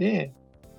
[0.00, 0.32] で、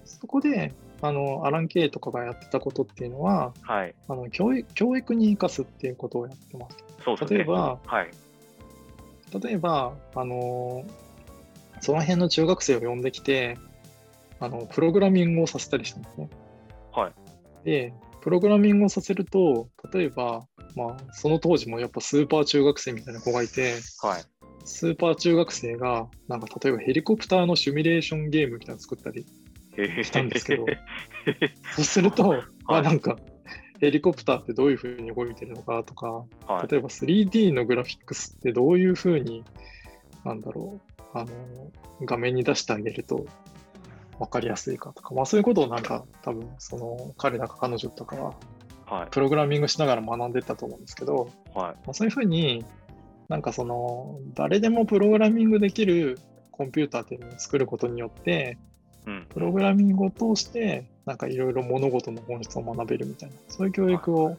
[0.04, 3.94] そこで、あの、アラン・ケイとかがやってたことっていうのは、はい。
[4.08, 6.78] あの教育教育に生かすっていうことをやってます。
[7.06, 7.38] そうですね。
[7.38, 8.12] 例えばはい。
[9.42, 10.84] 例えば、あの
[11.82, 13.58] その辺の中学生を呼んできて、
[14.40, 16.30] あのプログラミングをさせたりしたんですね。
[16.92, 17.14] はい。
[17.64, 24.24] で、プログラミングをさせると、例えば、まあ、その当時もやっぱスーパー中学生みたいな子がいて、はい。
[24.64, 29.26] スーパー中学生が、なんか例えばヘリコプターのシミュレーションゲームみたいなの作ったり、
[29.78, 30.66] へしたんですけど
[31.76, 33.18] そうすると、まあなんか、
[33.80, 36.68] ヘリコプターってどういうふうに動いてるのかとか、はい。
[36.72, 39.44] 例えば 3D のグラフィックスってどういうふうに、
[40.24, 41.32] なんだろう、あの、
[42.06, 43.26] 画面に出してあげると
[44.20, 48.34] 分かりやすいかとか、まあそういうことをなんか多分、その彼らか彼女とかは、
[48.86, 49.08] はい。
[49.10, 51.74] プログラミングしながら学んでったと思うんですけど、はい。
[51.74, 52.64] まあ、そういうふうに
[53.32, 56.20] なんかその、誰でもプログラミングできる
[56.52, 58.58] コンピューターっていうのを作ることによって、
[59.06, 59.26] うん。
[59.30, 64.38] プログラミングを通して、なんかいろいろ物事の本質を学べるみたいな、そういう教育を、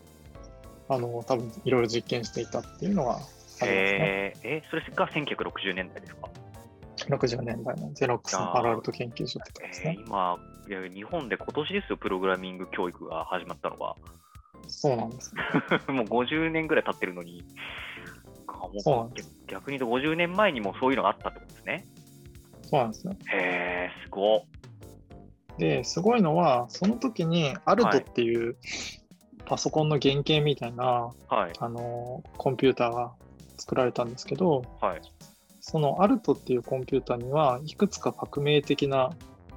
[0.91, 3.69] あの、多分いろいろ実験していたっていうのがありますね。
[3.71, 6.29] えー、え、それが1960年代ですか
[7.09, 9.97] ？60年代のゼロックスのパラアルト研究所ってことですね。
[9.99, 13.97] えー今日本で今年ですよ、プログラミング教育が始まったのが。
[14.69, 15.35] そうなんです。
[15.91, 17.45] もう50年ぐらい経ってるのに、
[18.81, 21.87] そうなんで逆に言うと50年前にもそういうのがあったってことですね。
[22.63, 23.13] そうなんですよ。
[23.27, 24.43] へえ、すごっ。
[25.59, 28.57] で、すごいのは、その時にアルトっていう
[29.45, 31.53] パソコンの原型みたいな、はい。
[31.59, 33.13] あの、コンピューターが
[33.59, 35.03] 作られたんですけど、はい。
[35.61, 39.11] そのアルトっていうコンピューターにはいくつか革命的な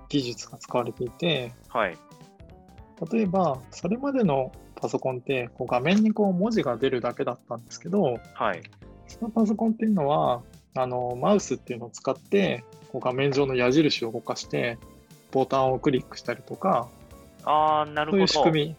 [0.09, 1.97] 技術が使われていて、はい。
[3.11, 8.61] 例えば、それまでのパソコンってこう画面にこう文字が出るだけだったんですけど、はい。
[9.07, 10.41] そのパソコンっていうのは、
[10.77, 14.77] あのマウスっていうのを使ってこう画面上の矢印を動かして、
[15.31, 16.87] ボタンをクリックしたりとか、
[17.43, 18.39] ああ、なるそういうほど。
[18.39, 18.75] 仕組み、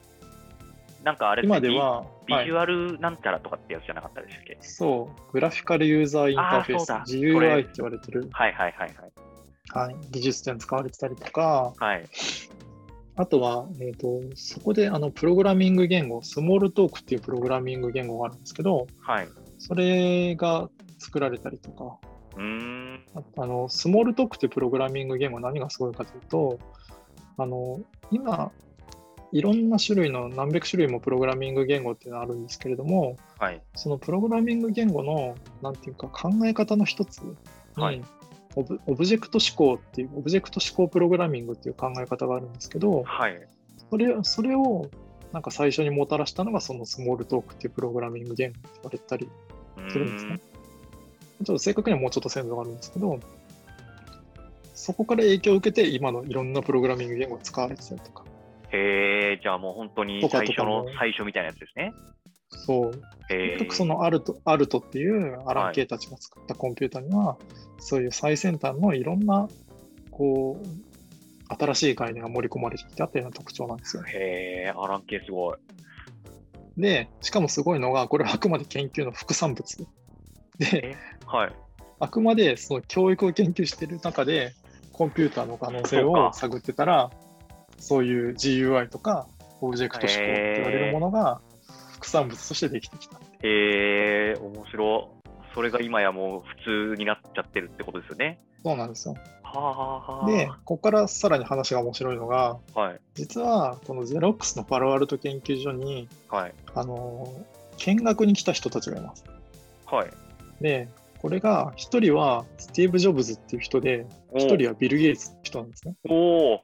[1.05, 2.07] なんかあれ今では、はい。
[2.27, 6.93] ビビジュアルなんちゃらとかってやつじゃなかったでしたっけ、そう、グラフィカルユーザーインターフェース。
[7.15, 8.89] GUI って言われてる、はいはいはい
[9.73, 9.87] はい。
[9.87, 12.05] はい、技術点使われてたりとか、はい。
[13.17, 19.29] あとは、えー、とそこであのプログラミング言語、スモールトークっていうプログラミング言語があるんですけど、はい。
[19.67, 21.99] それが作られたりとか、
[22.37, 23.05] うーん。
[23.15, 26.59] ああのスモールトークっていうプログラミング言語何がすごいかというと、
[27.37, 28.53] あの今、
[29.33, 33.61] いろんな種類の何百種類もプログラミング言語っていうのがあるんですけれども、はい。
[33.75, 37.35] そのプログラミング言語の、なんていうか考え方の一つに、
[37.75, 38.03] はい
[38.59, 43.47] オブオブジェクト指向っていう、オブジェクト指向プログラミングっていう考え方があるんですけど、はい。
[43.91, 44.89] それそれを
[45.33, 49.29] なんか最初にもたらしたのがその Smalltalk っていうプログラミング言語って言われたり
[49.89, 50.39] するんですねん。。
[50.39, 50.43] ちょ
[51.43, 53.21] っと正確にはもうちょっと先祖があるんですけど、
[54.75, 58.25] そこから影響を受けて今のいろんなプログラミング言語が使われてたりとか、
[58.73, 61.93] へえ、じゃあもう本当に最初の最初みたいなやつですね。
[62.51, 62.93] そう、
[63.29, 67.37] 結局そのアルトアルトっていうアラン・ケイたちが作ったコンピューターには、
[67.79, 69.49] そういう最先端のいろんな
[70.11, 74.03] こう新しい概念が盛り込まれてきたっていうのが特徴なんですよ。
[74.07, 75.57] へえ、アラン系すごい。
[76.77, 79.87] で、しかもすごいのが、これはあくまで研究の副産物。
[80.59, 81.53] で、はい。
[81.99, 84.53] あくまでその教育を研究している中で、
[84.93, 87.11] コンピューターの可能性を探ってたら、
[87.79, 89.27] そういう GUI とか、
[89.61, 91.41] オブジェクト思考って言われるものが
[91.95, 93.19] 副産物としてできてきた。
[93.19, 95.29] へえ、面白い。
[95.55, 98.39] それが今やもう普通になっちゃってるってことですよね。
[98.63, 99.15] そうなんですよ。
[100.27, 103.01] で、ここからさらに話が面白いのが、はい。
[103.15, 106.55] 実はこのゼロックスのパロアルト研究所に、はい。
[106.75, 107.33] あの
[107.79, 109.25] 見学に来た人たちがいます。
[109.87, 110.11] はい。
[110.61, 110.89] で、
[111.21, 115.95] これが、一人はスティーブ・ジョブズっていう人で、お一人はビル・ゲイツって人なんですね。
[116.09, 116.61] おお。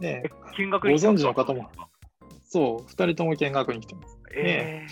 [0.00, 1.68] でえ、見学に来たご存知の方も
[2.48, 4.18] そう、二人とも見学に来てます。
[4.34, 4.86] え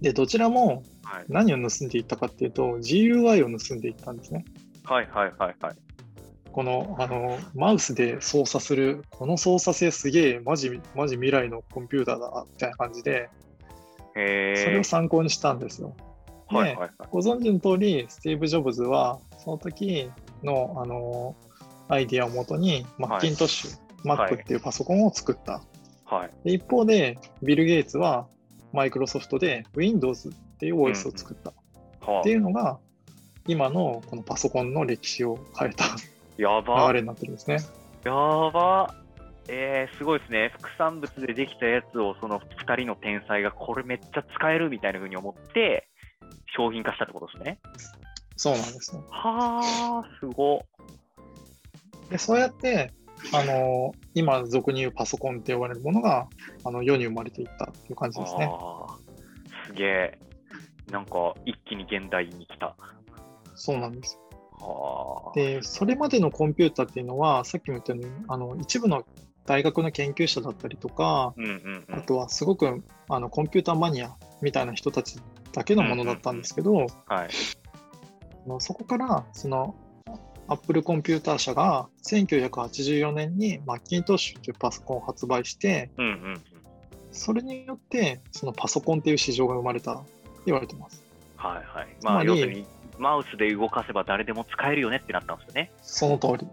[0.00, 0.82] で、どちらも。
[1.28, 4.44] 何を盗んでいったかっていうと、GUI を盗んでいったんですね。
[4.84, 5.76] はいはいはいはい。
[6.52, 13.30] この、あの、マウスで操作する、この操作性すげえ、マジ、マジ未来のコンピューターだ、みたいな感じで。
[14.14, 15.94] それを参考にしたんですよ。
[16.50, 16.90] ではいはいはい。
[17.10, 20.10] ご存知の通り、スティーブ・ジョブズは、その時
[20.42, 21.36] の、あの、
[21.88, 25.62] アイディアをもとに、マッキントッシュ、はい Mac っていうパソコンを作った。
[26.04, 26.30] はい。
[26.44, 28.26] で一方で、ビル・ゲイツは、
[28.72, 31.52] マイクロソフトで Windows っていう OS を作った。
[32.00, 32.78] はっていうのが、
[33.46, 35.88] 今のこのパソコンの歴史を変えたあ、
[36.36, 36.94] やば流。
[36.94, 37.58] れになってるんですね。
[38.04, 38.94] やば。
[39.48, 40.52] えー、すごいですね。
[40.58, 45.88] 副産物でできたやつを、その2人の天才がこれめっちゃ使えるみたいな風に思って、
[46.54, 47.58] 商品化したってことですね。
[48.36, 49.04] そうなんですよ。
[49.10, 50.62] はあ、すご。
[52.10, 52.92] でそうやって、
[53.32, 56.28] あの今、俗に言うパソコンって呼ばれるものが
[56.64, 58.50] あの世に生まれていったっていう感じですね。
[59.66, 60.18] すげえ。
[60.90, 62.74] なんか、一気に現代に来た。
[63.54, 64.18] そうなんです。
[64.58, 65.34] はあ。
[65.34, 69.04] で、それまでのコンピューターっていうのは、さっきも言ったように、あの一部の
[69.44, 71.94] 大学の研究者だったりとか、うんうんうん。
[71.94, 75.18] あとはすごくあのコンピューターマニアみたいな人たち
[75.52, 76.88] だけのものだったんですけど、はい。
[77.06, 77.28] あ
[78.48, 79.74] のそこからその
[80.48, 86.42] アップルコンピューター社が1984年にマッキントッシュというパソコンを発売して、うんうんうん。
[87.12, 90.06] それによってそのパソコンっていう市場が生まれたと
[90.46, 91.02] 言われてます。
[91.36, 91.96] はいはい。
[92.00, 92.66] つまあ、要するに、
[92.98, 95.70] マウスで動かせば誰でも使えるよねってなったんですよね。
[95.82, 96.48] その通り。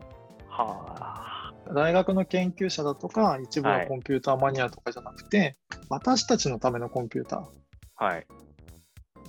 [0.50, 1.74] はあ。
[1.74, 5.56] 大学の研究者だとか、一部のコンピューターマニアとかじゃなくて、
[5.89, 7.50] 私たちのためのコンピューターっ
[7.95, 8.27] はい。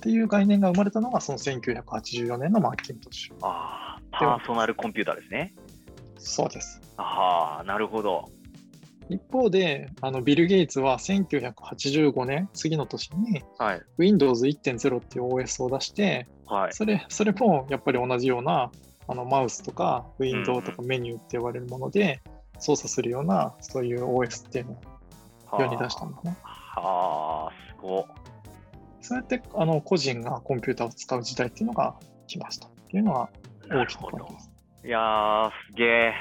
[0.01, 3.35] ていう概念が生まれたのがその1984年のマッキントッシュ。
[3.41, 5.53] ああ、パーソナルコンピューターですね。
[6.17, 6.81] そうです。
[6.97, 8.29] ああ、なるほど。
[9.09, 13.81] 一方で、あのビル・ゲイツは1985年、次の年にはい。
[13.97, 16.73] Windows 1.0っていう OS を出して、はい。
[16.73, 18.71] それそれもやっぱり同じような
[19.07, 22.21] あのマウスとかウィンドウとうかメニューって呼ばれるもので
[22.59, 26.37] 操作するようなそういう OS っていうのを世に出したんですね。
[26.43, 28.05] はあ、すごっ。
[29.01, 31.95] そうやってあの個人がコンピューターを使う時代っていうのが
[32.27, 33.29] 来ましたっていうのが
[33.69, 34.51] 大きななるほどポイントです。
[34.85, 36.13] いやー、すげえ。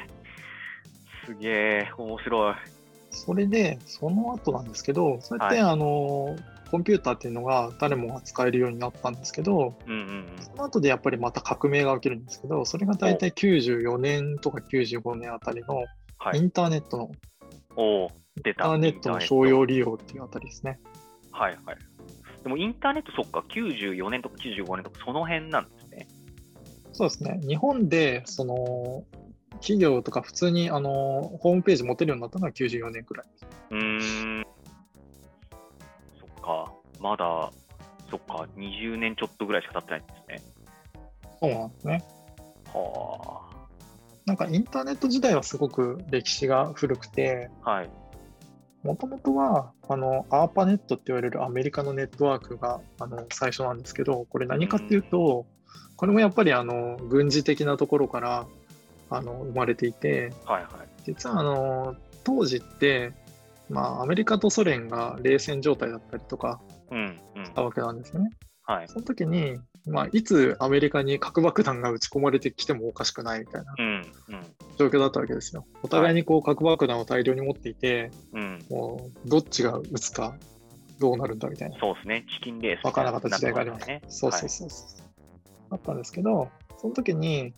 [1.26, 2.54] すげえ、面白い。
[3.10, 6.36] それで、その後なんですけど、そうやって、はいあの
[6.70, 10.26] コンピューターっていうのが誰もが使えるようになったんですけど、うんうんうん。
[10.40, 15.84] その後でやっぱりまた革命が起きるんですけど、それが大体94年とか95年あたりの
[16.18, 16.38] はい。
[16.38, 17.10] インターネットの、
[17.76, 18.10] おお、
[18.42, 18.64] 出た。
[18.64, 20.80] インターネットの商用利用っていうあたりですね。
[21.30, 21.76] はいはい。
[22.42, 25.70] でもインターネット、そっか、94年とか95年とか、その辺なんで。
[26.96, 27.38] そうですね。
[27.46, 29.04] 日本で、その、
[29.60, 33.26] 企業とか普通にあのホームページ持てるようになったのは94年くらい。
[33.70, 34.46] うーん。
[36.18, 37.50] そっか、まだ、
[38.10, 40.52] そっか、20年ちょっとぐらいしか経ってないんですね。
[41.38, 42.04] そうなんですね。
[42.72, 43.50] は
[44.24, 47.70] なんかインターネット時代はすごく歴史が古くて、あ。
[47.70, 47.90] はい。
[48.82, 55.46] もともとはあの ARPANET って言われるアメリカのネットワークがあの最初なんですけど、これ何かっていうと、
[55.96, 58.46] これもやっぱりあの軍事的なところから
[59.10, 60.88] あの生まれていて、はいはい。
[61.04, 63.12] 実はあの当時って、
[63.70, 67.50] まあ、アメリカとソ連が冷戦状態だったりとかうんうんし。
[67.52, 68.30] たわけなんですね。
[68.64, 68.88] はい。
[68.88, 74.04] その時に、まあ、いつアメリカに核爆弾が撃ち込まれてきてもおかしくないみたいなうんうん
[74.76, 75.64] 状況だったわけですよ。
[75.82, 78.64] お互いにこう核爆弾を大量に持っていて、うん。
[78.68, 80.36] もうどっちが撃つか
[80.98, 81.78] どうなるんだみたいな。
[81.78, 82.26] そうですね。
[82.34, 82.84] チキンレース。
[82.84, 84.02] わからなかった時代がありますね。
[84.08, 85.05] そうそうそうそう。
[85.70, 86.48] あったんですけど、
[86.78, 87.52] その時に、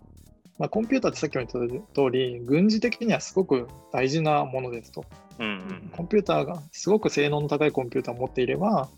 [0.59, 5.01] まあ、コンピューターってさっきも言った通り、軍事的にはすごく大事なものですと。
[5.01, 5.09] はい。
[5.41, 8.89] うんうんコンピューターがすごく性能の高いコンピューターを持っていれば、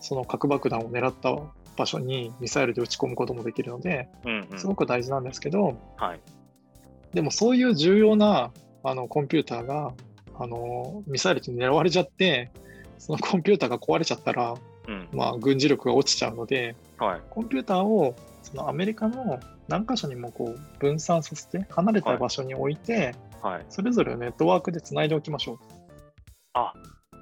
[0.00, 1.38] その核爆弾を狙った
[1.76, 4.58] 場所にミサイルで撃ち込むこともできるので、うんうん。
[4.58, 6.20] すごく大事なんですけど、はい。
[7.14, 8.50] でもそういう重要な
[8.82, 9.92] あのコンピューターが
[10.38, 12.50] あのミサイルに狙われちゃって、
[12.98, 14.54] そのコンピューターが壊れちゃったら、
[14.88, 15.08] うん。
[15.12, 17.20] まあ、軍事力が落ちちゃうので、はい。
[17.30, 18.14] コンピューターを
[18.52, 23.66] そのアメリカの何箇所にもこう分散させて、離れた場所に置いて、はい。
[23.70, 25.58] それぞれをネットワークでつないでおきましょう。
[26.52, 26.74] あ、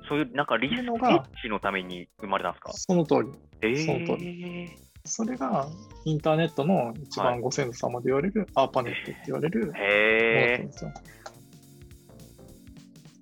[0.08, 2.72] そういう、なんかリスのがのために生まれたんですか？
[2.72, 3.30] その通り。
[3.62, 4.68] えその通え
[5.04, 5.66] それが
[6.04, 10.66] インターネットの一番ご先祖様で言われる、アーパネットって言われるものだったんへえ。
[10.66, 10.92] ですよ。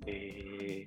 [0.07, 0.87] え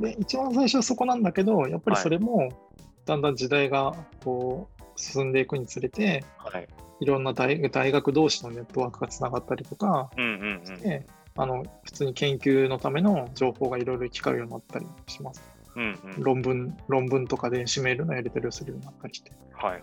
[0.00, 2.70] で、一番最初はそこなんだけど、やっぱりそれも
[3.06, 6.68] だんだん時代がこう進んでいくにつれて、ーはい。
[7.00, 10.80] いろんな大大学同士のネットワークがつながったりとか、うんうんうん。
[10.80, 15.42] であの普通に研究のための情報がいろいろ行き交うようになったりします。
[15.76, 16.22] うんうん。
[16.22, 19.30] 論文論文とか電子メールのやり取りをするようになったりして。
[19.52, 19.78] はい。
[19.78, 19.82] っ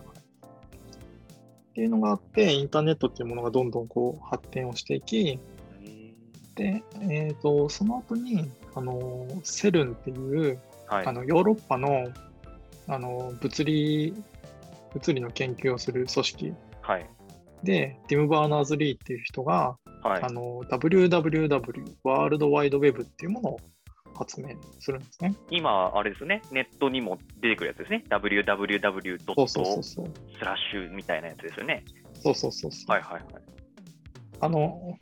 [1.74, 5.38] ていうのがあって、インターネットっていうものがどんどんこう発展をしていき、
[6.54, 11.06] で、えー、とその後にあのセルンっていう、はい。
[11.06, 12.08] あのヨーロッパの
[12.88, 14.14] あの物理
[14.96, 17.10] 物理の研究をする組織はい。
[17.62, 20.30] で、ティム・バーナーズ・リーっていう人が、はいあ。
[20.30, 23.60] の WWW、 World Wide Web っていうものを
[24.14, 24.48] 発明
[24.80, 25.34] するんですね。
[25.50, 28.04] 今、あれですね、ネットにも出てくるやつですね。
[28.08, 29.18] www.
[29.34, 30.06] そうそうそうそう。
[30.38, 31.84] スラッシュみたいなやつですよね。
[32.14, 32.90] そうそうそうそう。
[32.90, 33.24] はいはいはい。
[34.40, 34.96] あの、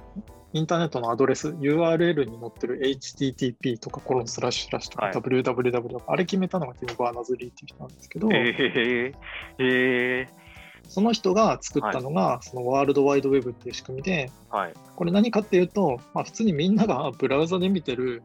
[0.54, 9.14] インターネットのアドレス、URL に載ってる HTTP とかコロンスラッシュスラッシュとかはい www とか、あれ決めたのがティム・バーナーズ・リーっていう人なんですけど、えー、
[9.58, 14.74] えー、その人が作ったのが、そのワールドワイドウェブっていう仕組みで、はい。
[14.94, 18.22] これ何かっていうと、まあ、普通にみんなが ブラウザで見てる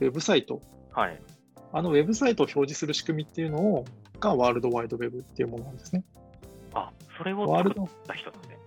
[0.00, 0.60] ウェブサイト、
[0.92, 1.18] はい。
[1.72, 3.86] あのウェブサイトを表示する仕組みっていうのを
[4.18, 6.04] がワールドワイドウェブっていうものなんですね。
[6.74, 8.58] あ、それを作っドた人なんで。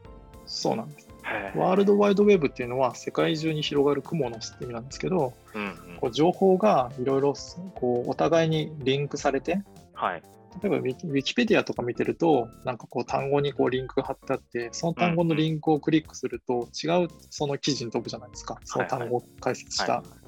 [0.46, 1.13] そうなんです。
[1.56, 7.34] ワールドワイドウェブっていうのは世界中に広がるクモの巣って意味なんですけど、うんうんこう情報がいろいろ
[7.76, 9.64] こうお互いにリンクされて、
[9.94, 10.24] はい。
[10.62, 18.60] 例えばウィキペディアとか見てると、なんかこう単語にこうリンクが貼ってあって、その単語のリンクをクリックすると違うその記事に飛ぶじゃないですか。
[18.66, 19.94] その単語を解説した。
[19.94, 20.24] はい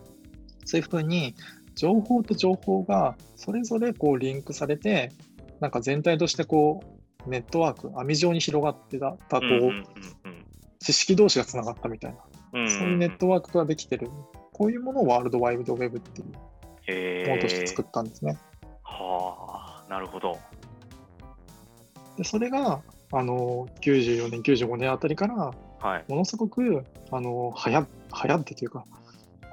[0.65, 1.35] そういうふうに
[1.75, 5.11] 情報と情報がそれぞれこうリンクされて、
[5.59, 6.83] なんか全体としてこ
[7.25, 9.67] うネットワーク、網状に広がってたたこう、うんうんうん
[10.25, 10.34] うん
[10.85, 12.17] 知識同士がつながったみたいな、
[12.53, 14.09] うんそういうネットワークができてる。
[14.53, 16.27] こういうものをワールドワイドウェブっていう
[16.87, 18.37] へものとしてー作ったんですね。
[18.83, 20.37] はあ、なるほど。
[22.17, 25.51] でそれがあの94年、95年あたりから
[25.81, 26.05] はい。
[26.07, 27.85] ものすごくあのはや
[28.23, 28.85] 流行ってというか、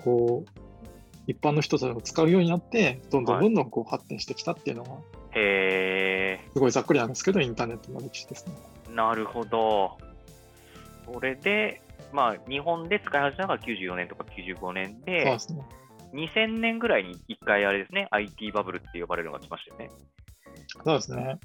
[0.05, 0.61] こう
[1.27, 4.91] 一般の人たちが使うようになって、どんどんはいどんどんこう発展してきたっていうのが、
[5.35, 8.53] へすごいざっくりなんですけど、インターネットの歴史ですね。
[8.91, 9.99] え、なるほど。
[11.05, 11.83] それで、
[12.13, 15.63] まあ、日本で使い始めたのが94年とか95年そうでで、すね。
[16.15, 19.91] 2000年ぐらいに一回あれですね、IT バブルって呼ばれるのが来ましたよね。
[20.85, 21.39] そうですね。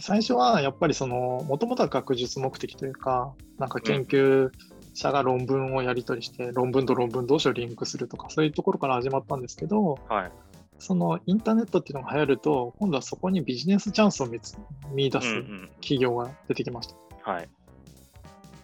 [0.00, 4.50] 最初はやっぱりその、もともとは学術目的というか、なんか研究
[4.94, 10.32] 者が論文をやり取りして、論文と論文同士をリンクするとか、そういうところから始まったんですけど、はい。
[10.78, 14.56] そのインターネットっていうのが流行ると、今度はそこにビジネスチャンスを見つ
[14.92, 17.30] 見出すうんうん企業が出てきました。
[17.30, 17.48] はい。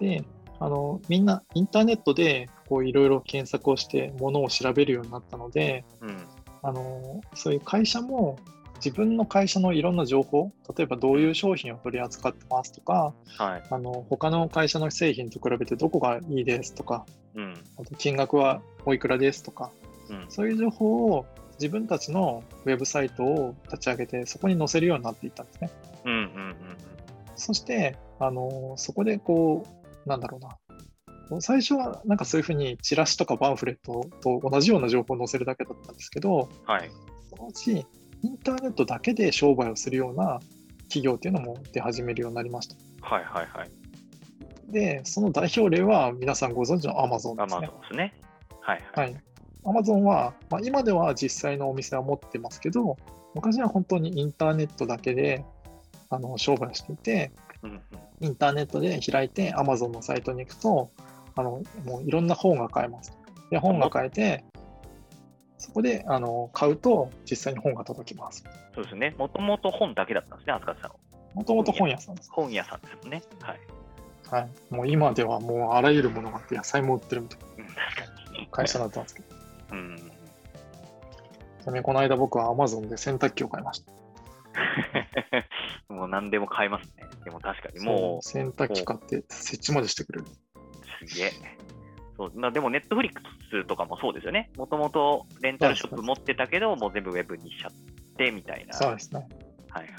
[0.00, 0.25] で、
[0.61, 6.17] あのみんなインターネットでこういろいろ検索をして、ものを調べるようになったので、うん。
[6.62, 8.37] あのそういう会社も
[8.85, 13.62] 自分の会社のいろんな情報、例えばどういう商品を取り扱ってますとか、はい。
[13.71, 17.55] あの他の会社の製品と比べてどこがいいですとか、うん。
[17.78, 19.71] あと金額はおいくらですとか、
[20.09, 20.26] うん。
[20.28, 21.26] そういう情報を
[21.61, 25.71] 自分たちのウェブサイトを立ち上げて、そこに載せるようになっていったんですね。
[26.05, 26.12] うん。
[26.12, 26.19] うん。
[26.19, 26.57] うん。
[27.35, 29.77] そして、あのそこでこう、
[30.08, 31.40] なんだろうな。
[31.40, 36.90] 最初はなんかそういうふうにチラシとかパンフレットと同じような情報を載せるだけだったんですけど、はい。
[37.28, 37.86] そのうち
[38.22, 40.40] インターネットだけで商売をするような
[40.84, 42.76] 企業っていうのも出始めるようになりました。
[43.02, 43.24] はい。
[43.24, 43.46] はい。
[43.46, 43.70] はい。
[44.72, 47.66] で、その代表例は皆さんご存知の Amazon アマゾンですね。
[47.66, 48.14] ですね。
[48.60, 48.82] はい。
[48.94, 49.02] は。
[49.02, 49.16] はいい。
[49.64, 52.96] Amazon は、まあ、今では実際のお店は持ってますけど、
[53.34, 55.44] 昔は本当にインターネットだけで
[56.08, 57.32] あの商売をしていて。
[58.20, 60.90] インターネットで開いて Amazon のサイトに行くと、
[61.36, 63.16] あのもういろんな本が買えます。
[63.50, 64.44] で、本が買えて、
[65.58, 68.44] そこであの買うと実際に本が届きます。
[68.74, 69.14] そうですね。
[69.18, 70.94] もともと本だけだったんですね、扱ってたの。
[71.34, 72.30] もともと本屋さんです。
[72.32, 73.22] 本屋さんですもんね。
[73.40, 73.58] はい。
[74.30, 74.74] はい。
[74.74, 77.40] もう今ではもうあらゆるものがあって野菜も売ってるみたい。
[77.40, 77.46] な
[78.50, 79.26] 会社になってますけど。
[79.72, 79.96] うん。
[81.62, 83.92] ちなみにこの間僕は Amazon で洗濯機を買いました。
[85.88, 87.09] もう何でも買えますね。
[87.25, 90.26] でも確かにもそう洗濯機買って設置までしてくれる。
[90.26, 91.33] う、すげえ。
[92.16, 94.50] そうまあ、でも、ネットフリックスとかもそうですよね。
[94.57, 97.73] もともとレンタルショップ持ってたけど、もう全部ウェブにしちゃっ
[98.16, 98.75] てみたいな。
[98.75, 99.26] そうですね。
[99.71, 99.92] はいはい。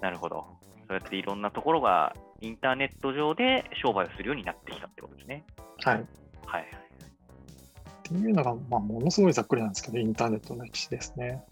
[0.00, 0.46] なるほど。
[0.88, 5.44] そうやっていろんなところがインターネット上で商売をするようになってきたってことですね。
[5.82, 5.96] はい。
[5.96, 5.98] っ
[6.46, 6.68] はいはい。
[8.02, 11.42] ていうのが、まあ、ものすごいざっくりなんですけど、インターネットの歴史ですね。